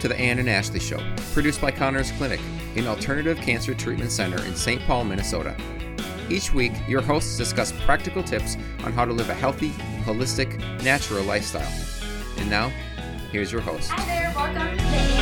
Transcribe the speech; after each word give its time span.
to 0.00 0.08
the 0.08 0.18
Anne 0.18 0.38
and 0.38 0.48
Ashley 0.48 0.80
Show, 0.80 1.00
produced 1.32 1.60
by 1.60 1.70
Conners 1.70 2.10
Clinic, 2.12 2.40
an 2.76 2.86
alternative 2.86 3.38
cancer 3.38 3.74
treatment 3.74 4.10
center 4.10 4.42
in 4.44 4.56
St. 4.56 4.80
Paul, 4.86 5.04
Minnesota. 5.04 5.56
Each 6.28 6.52
week, 6.52 6.72
your 6.88 7.02
hosts 7.02 7.36
discuss 7.36 7.72
practical 7.84 8.22
tips 8.22 8.56
on 8.84 8.92
how 8.92 9.04
to 9.04 9.12
live 9.12 9.28
a 9.30 9.34
healthy, 9.34 9.70
holistic, 10.04 10.58
natural 10.82 11.24
lifestyle. 11.24 11.72
And 12.38 12.48
now, 12.48 12.70
here's 13.30 13.52
your 13.52 13.60
host. 13.60 13.90
Hi 13.90 14.04
there, 14.06 14.32
welcome 14.34 15.19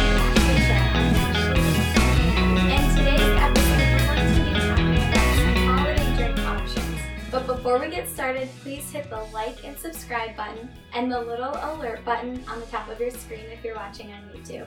before 7.79 7.91
we 7.91 7.95
get 7.95 8.09
started, 8.09 8.49
please 8.63 8.91
hit 8.91 9.09
the 9.09 9.23
like 9.33 9.65
and 9.65 9.79
subscribe 9.79 10.35
button 10.37 10.69
and 10.95 11.13
the 11.13 11.21
little 11.21 11.53
alert 11.63 12.05
button 12.05 12.43
on 12.49 12.59
the 12.59 12.67
top 12.67 12.89
of 12.89 12.99
your 12.99 13.11
screen 13.11 13.45
if 13.53 13.63
you're 13.63 13.77
watching 13.77 14.13
on 14.13 14.23
YouTube. 14.35 14.67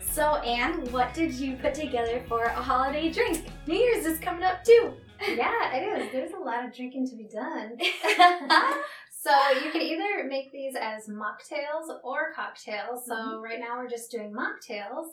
So, 0.00 0.36
Anne, 0.36 0.84
what 0.92 1.12
did 1.12 1.32
you 1.34 1.56
put 1.56 1.74
together 1.74 2.22
for 2.28 2.44
a 2.44 2.52
holiday 2.52 3.10
drink? 3.10 3.46
New 3.66 3.74
Year's 3.74 4.06
is 4.06 4.20
coming 4.20 4.44
up 4.44 4.62
too. 4.64 4.92
Yeah, 5.36 5.74
it 5.74 5.82
is. 6.02 6.12
There's 6.12 6.32
a 6.32 6.38
lot 6.38 6.64
of 6.64 6.74
drinking 6.74 7.06
to 7.10 7.16
be 7.16 7.24
done. 7.24 7.76
So 9.22 9.30
you 9.62 9.70
can 9.70 9.82
either 9.82 10.24
make 10.26 10.50
these 10.50 10.74
as 10.80 11.06
mocktails 11.08 11.94
or 12.02 12.32
cocktails. 12.34 13.04
So 13.06 13.14
Mhm. 13.14 13.42
right 13.42 13.60
now 13.60 13.76
we're 13.76 13.86
just 13.86 14.10
doing 14.10 14.32
mocktails. 14.32 15.08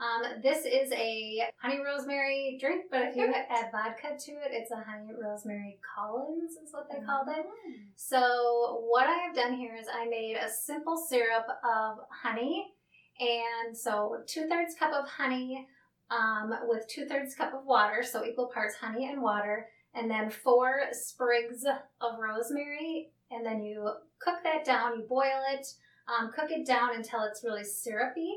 Um, 0.00 0.40
this 0.42 0.64
is 0.64 0.92
a 0.92 1.42
honey 1.60 1.80
rosemary 1.84 2.56
drink, 2.60 2.84
but 2.88 3.02
if 3.02 3.16
you 3.16 3.32
add 3.34 3.72
vodka 3.72 4.16
to 4.16 4.32
it, 4.32 4.50
it's 4.52 4.70
a 4.70 4.76
honey 4.76 5.12
rosemary 5.20 5.78
Collins, 5.96 6.52
is 6.52 6.72
what 6.72 6.88
they 6.88 7.04
called 7.04 7.26
it. 7.28 7.44
Mm. 7.44 7.86
So 7.96 8.84
what 8.88 9.08
I 9.08 9.14
have 9.14 9.34
done 9.34 9.54
here 9.54 9.74
is 9.74 9.88
I 9.92 10.06
made 10.06 10.36
a 10.36 10.48
simple 10.48 10.96
syrup 10.96 11.46
of 11.64 11.98
honey, 12.10 12.74
and 13.18 13.76
so 13.76 14.18
two 14.26 14.46
thirds 14.46 14.76
cup 14.76 14.92
of 14.92 15.08
honey 15.08 15.66
um, 16.12 16.54
with 16.68 16.86
two 16.86 17.06
thirds 17.06 17.34
cup 17.34 17.52
of 17.52 17.66
water, 17.66 18.04
so 18.04 18.24
equal 18.24 18.46
parts 18.54 18.76
honey 18.76 19.10
and 19.10 19.20
water, 19.20 19.66
and 19.94 20.08
then 20.08 20.30
four 20.30 20.82
sprigs 20.92 21.64
of 21.64 22.12
rosemary, 22.20 23.10
and 23.32 23.44
then 23.44 23.64
you 23.64 23.90
cook 24.20 24.36
that 24.44 24.64
down. 24.64 24.96
You 24.96 25.06
boil 25.08 25.42
it, 25.52 25.66
um, 26.06 26.30
cook 26.32 26.52
it 26.52 26.64
down 26.64 26.94
until 26.94 27.24
it's 27.24 27.42
really 27.42 27.64
syrupy. 27.64 28.32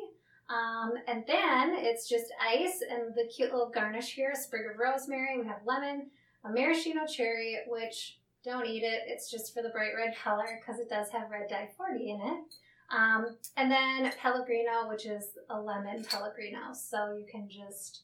Um, 0.52 0.94
and 1.08 1.24
then 1.28 1.76
it's 1.76 2.10
just 2.10 2.26
ice 2.42 2.84
and 2.90 3.16
the 3.16 3.30
cute 3.34 3.52
little 3.52 3.70
garnish 3.70 4.14
here, 4.14 4.32
a 4.32 4.36
sprig 4.36 4.64
of 4.70 4.78
rosemary. 4.78 5.40
We 5.40 5.48
have 5.48 5.62
lemon, 5.66 6.08
a 6.44 6.50
maraschino 6.50 7.06
cherry, 7.06 7.60
which 7.68 8.20
don't 8.44 8.66
eat 8.66 8.84
it. 8.84 9.04
It's 9.08 9.30
just 9.30 9.54
for 9.54 9.62
the 9.62 9.70
bright 9.70 9.94
red 9.96 10.16
color 10.22 10.60
because 10.60 10.82
it 10.82 10.90
does 10.90 11.10
have 11.12 11.30
red 11.30 11.50
dye 11.50 11.70
40 11.78 12.12
in 12.12 12.22
it. 12.22 12.56
Um, 12.92 13.38
and 13.56 13.72
then 13.72 14.12
Pellegrino, 14.20 14.90
which 14.90 15.06
is 15.06 15.30
a 15.50 15.60
lemon 15.60 16.04
Pellegrino. 16.04 16.74
So 16.74 17.14
you 17.14 17.26
can 17.32 17.48
just 17.50 18.02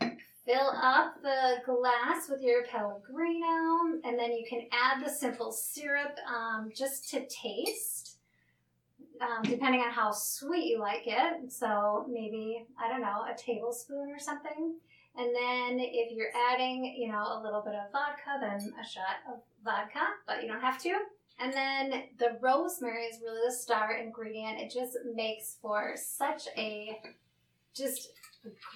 fill 0.00 0.72
up 0.80 1.22
the 1.22 1.56
glass 1.64 2.28
with 2.28 2.40
your 2.40 2.64
Pellegrino, 2.64 4.00
and 4.04 4.18
then 4.18 4.32
you 4.32 4.44
can 4.48 4.66
add 4.72 5.04
the 5.04 5.10
simple 5.10 5.52
syrup 5.52 6.16
um, 6.28 6.70
just 6.74 7.10
to 7.10 7.26
taste, 7.26 8.15
um, 9.20 9.42
depending 9.42 9.80
on 9.80 9.90
how 9.90 10.10
sweet 10.12 10.66
you 10.66 10.78
like 10.78 11.02
it. 11.06 11.52
So 11.52 12.06
maybe, 12.08 12.64
I 12.78 12.88
don't 12.88 13.00
know, 13.00 13.22
a 13.30 13.36
tablespoon 13.36 14.10
or 14.10 14.18
something. 14.18 14.74
And 15.18 15.34
then 15.34 15.78
if 15.80 16.12
you're 16.12 16.32
adding, 16.52 16.84
you 16.98 17.10
know, 17.10 17.22
a 17.22 17.40
little 17.42 17.62
bit 17.62 17.74
of 17.74 17.90
vodka, 17.92 18.38
then 18.40 18.72
a 18.78 18.86
shot 18.86 19.16
of 19.32 19.40
vodka, 19.64 20.00
but 20.26 20.42
you 20.42 20.48
don't 20.48 20.60
have 20.60 20.78
to. 20.82 20.94
And 21.38 21.52
then 21.52 22.02
the 22.18 22.38
rosemary 22.40 23.04
is 23.04 23.20
really 23.22 23.40
the 23.46 23.52
star 23.52 23.92
ingredient. 23.92 24.58
It 24.60 24.70
just 24.70 24.96
makes 25.14 25.56
for 25.60 25.94
such 25.96 26.44
a 26.56 27.00
just 27.74 28.10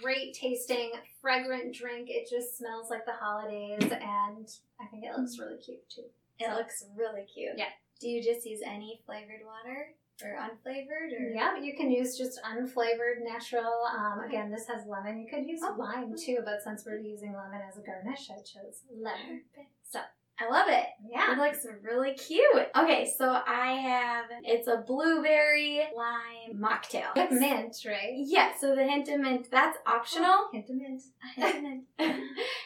great 0.02 0.34
tasting, 0.34 0.92
fragrant 1.22 1.74
drink. 1.74 2.08
It 2.10 2.28
just 2.28 2.58
smells 2.58 2.90
like 2.90 3.06
the 3.06 3.12
holidays, 3.12 3.82
and 3.82 4.48
I 4.80 4.86
think 4.90 5.04
it 5.04 5.16
looks 5.16 5.38
really 5.38 5.56
cute 5.58 5.88
too. 5.88 6.04
It 6.38 6.46
So- 6.48 6.54
looks 6.54 6.84
really 6.96 7.24
cute. 7.24 7.56
Yeah. 7.56 7.68
Do 8.00 8.08
you 8.08 8.22
just 8.22 8.46
use 8.46 8.60
any 8.64 9.00
flavored 9.04 9.44
water 9.44 9.94
or 10.22 10.36
unflavored 10.36 11.12
or? 11.19 11.31
Yeah, 11.34 11.58
you 11.58 11.75
can 11.76 11.91
use 11.91 12.16
just 12.16 12.41
unflavored 12.42 13.22
natural. 13.22 13.72
Um, 13.97 14.20
again, 14.20 14.50
this 14.50 14.66
has 14.69 14.86
lemon. 14.86 15.19
You 15.20 15.28
could 15.28 15.47
use 15.47 15.60
Oh. 15.62 15.75
lime 15.78 16.14
too, 16.16 16.38
but 16.44 16.62
since 16.62 16.84
we're 16.84 16.98
using 16.98 17.32
lemon 17.34 17.60
as 17.69 17.76
a 17.78 17.82
garnish, 17.82 18.30
I 18.30 18.41
chose 18.42 18.82
lemon. 18.91 19.42
So 19.82 20.00
I 20.40 20.48
love 20.50 20.68
it. 20.68 20.86
yeah, 21.10 21.32
It 21.32 21.38
looks 21.38 21.66
really 21.82 22.14
cute. 22.14 22.68
Okay, 22.76 23.12
so 23.18 23.40
I 23.46 23.72
have 23.72 24.24
it's 24.42 24.68
a 24.68 24.78
blueberry 24.86 25.82
lime 25.96 26.58
mocktail. 26.58 27.14
With 27.14 27.30
mint, 27.32 27.76
right? 27.86 28.14
Yeah, 28.16 28.52
so 28.58 28.74
the 28.74 28.84
hint 28.84 29.08
of 29.08 29.20
mint 29.20 29.48
that's 29.50 29.76
optional. 29.86 30.48
Hint 30.52 30.70
of 30.70 30.76
mint. 30.76 31.02
Hint 31.36 31.56
of 31.56 31.62
mint. 31.62 31.84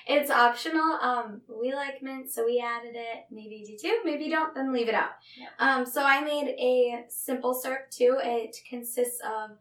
it's 0.07 0.31
optional. 0.31 0.99
Um, 1.01 1.41
we 1.61 1.75
like 1.75 2.03
mint, 2.03 2.31
so 2.31 2.45
we 2.45 2.63
added 2.65 2.95
it. 2.95 3.25
Maybe 3.31 3.57
you 3.57 3.77
do 3.77 3.89
too. 3.89 3.99
Maybe 4.05 4.25
you 4.25 4.31
don't. 4.31 4.55
Then 4.55 4.73
leave 4.73 4.89
it 4.89 4.95
out. 4.95 5.11
Yeah. 5.37 5.49
Um, 5.59 5.85
so 5.87 6.03
I 6.05 6.21
made 6.21 6.55
a 6.59 7.05
simple 7.09 7.55
syrup 7.55 7.91
too. 7.91 8.19
It 8.23 8.57
consists 8.69 9.21
of 9.25 9.57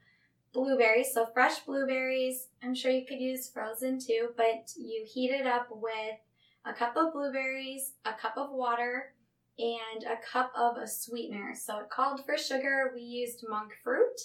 blueberries, 0.54 1.12
so 1.14 1.26
fresh 1.34 1.60
blueberries. 1.60 2.48
I'm 2.62 2.76
sure 2.76 2.92
you 2.92 3.06
could 3.08 3.20
use 3.20 3.50
frozen 3.50 3.98
too, 4.00 4.30
but 4.38 4.72
you 4.78 5.04
heat 5.12 5.32
it 5.32 5.48
up 5.48 5.68
with 5.72 6.20
a 6.66 6.74
cup 6.74 6.96
of 6.98 7.14
blueberries, 7.14 7.94
a 8.06 8.14
cup 8.14 8.36
of 8.38 8.52
water, 8.52 9.14
and 9.60 10.04
a 10.04 10.18
cup 10.26 10.52
of 10.58 10.78
a 10.78 10.88
sweetener. 10.88 11.54
So 11.56 11.80
it 11.80 11.90
called 11.90 12.26
for 12.26 12.38
sugar. 12.38 12.92
We 12.96 13.02
used 13.02 13.46
monk 13.48 13.72
fruit. 13.84 14.20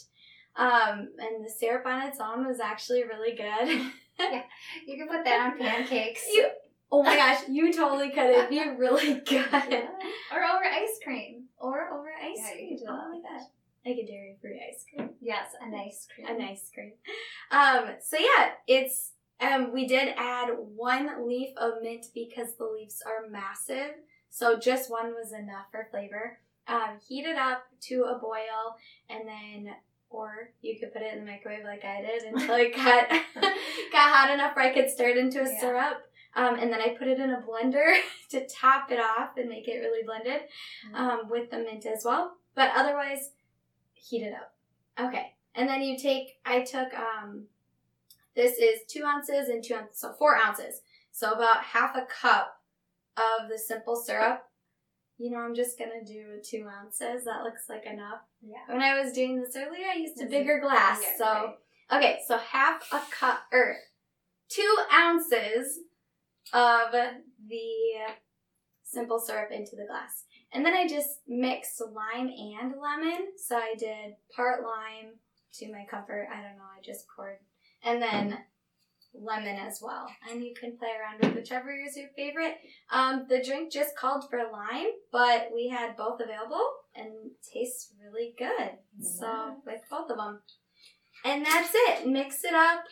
Um, 0.57 1.11
and 1.19 1.45
the 1.45 1.51
syrup 1.51 1.87
on 1.87 2.07
its 2.09 2.19
own 2.21 2.47
was 2.47 2.59
actually 2.61 3.05
really 3.05 3.31
good. 3.37 3.69
yeah, 4.19 4.43
You 4.87 4.97
can 4.97 5.07
put 5.09 5.25
that 5.25 5.53
on 5.53 5.59
pancakes. 5.59 6.27
you, 6.33 6.49
oh 6.91 7.03
my 7.05 7.15
gosh, 7.15 7.43
you 7.49 7.73
totally 7.73 8.11
could. 8.11 8.31
It'd 8.31 8.51
be 8.51 8.59
really 8.77 9.15
good. 9.27 9.45
or 9.53 10.45
over 10.45 10.65
ice 10.65 10.99
cream. 11.05 11.45
Or 11.61 11.89
over 11.93 12.09
ice 12.21 12.39
Yeah, 12.39 12.53
cream. 12.53 12.69
could 12.71 12.79
do 12.79 12.85
that 12.87 12.93
oh 12.93 13.09
my 13.09 13.15
like 13.15 13.23
gosh. 13.23 13.49
Like 13.87 13.97
a 13.99 14.07
dairy 14.07 14.37
free 14.41 14.61
ice 14.69 14.85
cream. 14.93 15.11
Yes, 15.21 15.51
an 15.61 15.73
ice 15.75 16.09
cream. 16.13 16.27
An 16.27 16.43
ice 16.43 16.71
cream. 16.75 16.93
Um, 17.53 17.95
so 18.03 18.17
yeah, 18.19 18.51
it's 18.67 19.13
um 19.41 19.73
we 19.73 19.87
did 19.87 20.15
add 20.17 20.51
one 20.75 21.27
leaf 21.27 21.51
of 21.57 21.75
mint 21.83 22.07
because 22.15 22.55
the 22.57 22.65
leaves 22.65 23.03
are 23.07 23.29
massive. 23.31 23.95
So 24.31 24.59
just 24.59 24.91
one 24.91 25.15
was 25.15 25.33
enough 25.33 25.67
for 25.71 25.89
flavor. 25.91 26.39
Um, 26.67 26.99
heat 27.09 27.25
it 27.25 27.37
up 27.39 27.63
to 27.89 28.03
a 28.05 28.19
boil 28.19 28.77
and 29.09 29.27
then 29.27 29.75
or 30.11 30.51
you 30.63 30.79
could 30.79 30.93
put 30.93 31.03
it 31.03 31.13
in 31.15 31.25
the 31.25 31.31
microwave 31.31 31.65
like 31.65 31.85
I 31.85 32.01
did 32.03 32.23
until 32.25 32.55
it 32.57 32.75
got 32.77 33.09
got 33.93 34.09
hot 34.15 34.31
enough 34.33 34.55
where 34.57 34.67
I 34.71 34.75
could 34.75 34.91
stir 34.91 35.09
it 35.11 35.17
into 35.19 35.41
a 35.43 35.45
Yeah. 35.51 35.61
syrup. 35.61 35.99
Um, 36.37 36.57
and 36.59 36.71
then 36.73 36.81
I 36.81 36.91
put 36.97 37.09
it 37.09 37.19
in 37.19 37.31
a 37.31 37.43
blender 37.43 37.97
to 38.31 38.47
top 38.47 38.91
it 38.93 39.01
off 39.01 39.31
and 39.39 39.49
make 39.49 39.67
it 39.67 39.79
really 39.79 40.05
blended 40.05 40.43
um, 40.95 41.23
with 41.31 41.51
the 41.51 41.59
mint 41.59 41.85
as 41.87 42.05
well. 42.05 42.33
But 42.55 42.71
otherwise, 42.77 43.31
heat 43.95 44.23
it 44.23 44.35
up. 44.35 44.55
Okay. 45.09 45.33
And 45.55 45.69
then 45.69 45.83
you 45.83 45.99
take, 45.99 46.39
I 46.45 46.61
took, 46.63 46.93
um, 46.95 47.47
this 48.39 48.57
is 48.57 48.83
two 48.89 49.03
ounces 49.05 49.49
and 49.49 49.65
two 49.65 49.75
ounces, 49.75 49.99
so 50.01 50.13
four 50.17 50.37
ounces. 50.37 50.81
So 51.11 51.33
about 51.33 51.65
half 51.65 51.97
a 51.97 52.07
cup 52.07 52.55
of 53.17 53.49
the 53.51 53.59
simple 53.59 53.97
syrup. 53.97 54.45
You 55.19 55.33
know, 55.33 55.39
I'm 55.39 55.57
just 55.57 55.77
gonna 55.77 56.05
do 56.07 56.41
two 56.49 56.69
ounces. 56.69 57.25
That 57.25 57.43
looks 57.43 57.69
like 57.69 57.85
enough. 57.85 58.21
Yeah. 58.41 58.73
When 58.73 58.81
I 58.81 59.03
was 59.03 59.13
doing 59.13 59.41
this 59.41 59.57
earlier, 59.57 59.87
I 59.93 59.99
used 59.99 60.23
a 60.23 60.27
bigger 60.27 60.61
glass. 60.61 61.01
bigger, 61.01 61.11
So, 61.19 61.25
right. 61.25 61.55
okay, 61.99 62.19
so 62.29 62.39
half 62.39 62.87
a 62.93 63.01
cup, 63.11 63.41
or 63.53 63.77
two 64.49 64.77
ounces 64.95 65.81
of 66.53 66.93
the 66.93 68.15
simple 68.85 69.19
syrup 69.19 69.51
into 69.51 69.75
the 69.75 69.87
glass. 69.89 70.25
And 70.53 70.65
then 70.65 70.75
I 70.75 70.87
just 70.87 71.09
mixed 71.27 71.81
lime 71.81 72.29
and 72.29 72.75
lemon. 72.81 73.27
So 73.37 73.57
I 73.57 73.75
did 73.77 74.15
part 74.35 74.63
lime 74.63 75.15
to 75.55 75.73
my 75.73 75.85
comfort. 75.91 76.29
I 76.33 76.37
don't 76.37 76.57
know, 76.57 76.71
I 76.79 76.81
just 76.85 77.07
poured. 77.17 77.39
And 77.85 78.03
then 78.03 78.39
lemon 79.15 79.57
as 79.57 79.81
well. 79.83 80.07
And 80.31 80.45
you 80.45 80.55
can 80.59 80.77
play 80.77 80.91
around 81.01 81.21
with 81.25 81.35
whichever 81.35 81.71
is 81.71 81.97
your 81.97 82.09
favorite. 82.17 82.57
Um, 82.93 83.27
the 83.29 83.43
drink 83.43 83.73
just 83.73 83.97
called 83.97 84.25
for 84.31 84.39
lime, 84.53 84.91
but 85.11 85.49
we 85.55 85.69
had 85.69 85.97
both 85.97 86.21
available 86.21 86.65
and 86.95 87.09
tastes 87.53 87.93
really 88.03 88.35
good. 88.39 88.71
So 89.03 89.57
with 89.67 89.81
both 89.91 90.11
of 90.11 90.17
them. 90.19 90.41
And 91.25 91.45
that's 91.45 91.71
it. 91.75 92.07
Mix 92.07 92.45
it 92.45 92.55
up. 92.55 92.85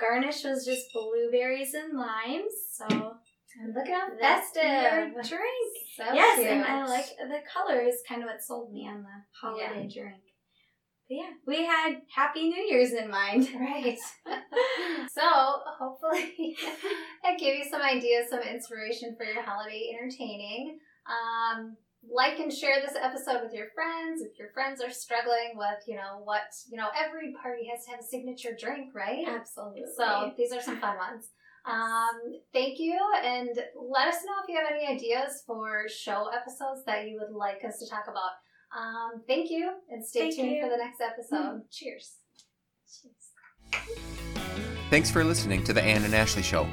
Garnish 0.00 0.44
was 0.44 0.64
just 0.64 0.92
blueberries 0.92 1.74
and 1.74 1.96
limes. 1.98 2.52
So 2.72 2.86
And 3.60 3.74
look 3.74 3.88
how 3.88 4.08
that's 4.20 4.54
your 4.54 4.64
festive. 4.64 5.38
drink. 5.38 5.72
So 5.96 6.04
yes, 6.14 6.38
cute. 6.38 6.50
and 6.50 6.64
I 6.64 6.86
like 6.86 7.06
the 7.18 7.40
color 7.52 7.80
is 7.80 7.96
kind 8.08 8.22
of 8.22 8.28
what 8.28 8.42
sold 8.42 8.72
me 8.72 8.86
on 8.88 9.02
the 9.02 9.08
holiday 9.40 9.88
drink. 9.92 10.22
Yeah, 11.08 11.30
we 11.46 11.64
had 11.64 12.02
Happy 12.14 12.48
New 12.48 12.62
Year's 12.62 12.92
in 12.92 13.10
mind. 13.10 13.48
Right. 13.58 13.98
so 15.10 15.22
hopefully 15.78 16.56
that 17.24 17.38
gave 17.38 17.58
you 17.58 17.64
some 17.70 17.80
ideas, 17.80 18.28
some 18.28 18.42
inspiration 18.42 19.14
for 19.16 19.24
your 19.24 19.42
holiday 19.42 19.96
entertaining. 19.98 20.78
Um, 21.06 21.76
like 22.10 22.38
and 22.38 22.52
share 22.52 22.80
this 22.80 22.96
episode 23.00 23.42
with 23.42 23.54
your 23.54 23.68
friends. 23.74 24.22
If 24.22 24.38
your 24.38 24.50
friends 24.52 24.82
are 24.82 24.90
struggling 24.90 25.52
with, 25.56 25.82
you 25.86 25.96
know, 25.96 26.20
what, 26.24 26.42
you 26.70 26.76
know, 26.76 26.88
every 26.96 27.34
party 27.42 27.68
has 27.74 27.84
to 27.86 27.92
have 27.92 28.00
a 28.00 28.04
signature 28.04 28.56
drink, 28.58 28.94
right? 28.94 29.26
Absolutely. 29.26 29.82
So 29.96 30.32
these 30.36 30.52
are 30.52 30.60
some 30.60 30.78
fun 30.78 30.96
ones. 30.96 31.30
Um, 31.64 32.40
thank 32.52 32.78
you, 32.78 32.98
and 33.22 33.50
let 33.76 34.08
us 34.08 34.24
know 34.24 34.32
if 34.42 34.48
you 34.48 34.56
have 34.56 34.72
any 34.72 34.86
ideas 34.86 35.42
for 35.46 35.86
show 35.88 36.30
episodes 36.32 36.84
that 36.86 37.08
you 37.08 37.20
would 37.20 37.36
like 37.36 37.62
us 37.66 37.78
to 37.80 37.90
talk 37.90 38.04
about. 38.08 38.40
Um, 38.76 39.22
thank 39.26 39.50
you, 39.50 39.72
and 39.90 40.04
stay 40.04 40.20
Thank 40.20 40.36
tuned 40.36 40.50
you. 40.52 40.62
for 40.62 40.68
the 40.68 40.76
next 40.76 41.00
episode. 41.00 41.62
Cheers. 41.70 42.16
Cheers. 43.72 43.98
Thanks 44.90 45.10
for 45.10 45.24
listening 45.24 45.64
to 45.64 45.72
The 45.72 45.82
Anne 45.82 46.04
and 46.04 46.14
Ashley 46.14 46.42
Show. 46.42 46.66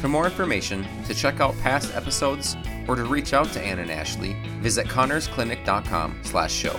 For 0.00 0.08
more 0.08 0.26
information, 0.26 0.86
to 1.06 1.14
check 1.14 1.40
out 1.40 1.56
past 1.58 1.94
episodes, 1.94 2.56
or 2.86 2.96
to 2.96 3.04
reach 3.04 3.32
out 3.32 3.48
to 3.52 3.60
Anne 3.60 3.78
and 3.78 3.90
Ashley, 3.90 4.36
visit 4.60 4.86
connersclinic.com 4.86 6.20
slash 6.22 6.52
show. 6.52 6.78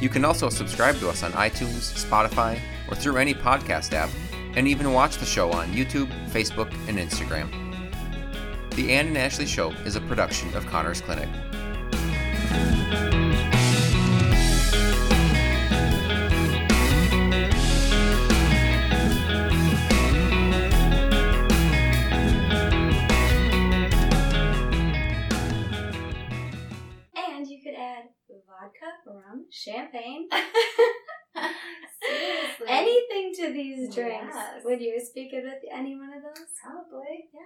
You 0.00 0.08
can 0.08 0.24
also 0.24 0.48
subscribe 0.50 0.96
to 0.96 1.08
us 1.08 1.22
on 1.22 1.32
iTunes, 1.32 1.92
Spotify, 1.94 2.60
or 2.90 2.96
through 2.96 3.16
any 3.16 3.32
podcast 3.34 3.92
app, 3.94 4.10
and 4.56 4.68
even 4.68 4.92
watch 4.92 5.16
the 5.16 5.24
show 5.26 5.50
on 5.52 5.68
YouTube, 5.68 6.10
Facebook, 6.30 6.72
and 6.86 6.98
Instagram. 6.98 7.50
The 8.74 8.92
Anne 8.92 9.08
and 9.08 9.18
Ashley 9.18 9.46
Show 9.46 9.70
is 9.84 9.96
a 9.96 10.00
production 10.02 10.54
of 10.54 10.66
Conners 10.66 11.00
Clinic. 11.00 11.28
Vodka, 28.80 29.10
rum, 29.10 29.46
champagne, 29.50 30.28
Seriously. 32.02 32.66
anything 32.68 33.32
to 33.36 33.52
these 33.52 33.94
drinks. 33.94 34.34
Yes. 34.34 34.62
Would 34.64 34.80
you 34.80 35.00
speak 35.04 35.32
of 35.32 35.44
it, 35.44 35.62
any 35.72 35.96
one 35.96 36.12
of 36.12 36.22
those? 36.22 36.46
Probably. 36.62 37.28
Yeah. 37.32 37.40